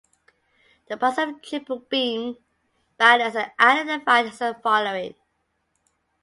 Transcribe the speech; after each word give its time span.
The 0.87 0.97
parts 0.97 1.19
of 1.19 1.43
triple 1.43 1.77
beam 1.87 2.37
balance 2.97 3.35
are 3.35 3.53
identified 3.61 4.25
as 4.25 4.39
the 4.39 4.57
following. 4.63 5.13